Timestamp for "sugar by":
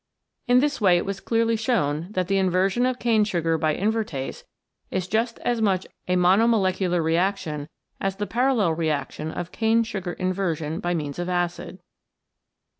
3.23-3.75